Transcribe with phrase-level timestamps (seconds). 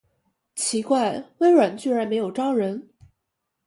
[0.55, 2.89] 奇怪，微软居然没有招人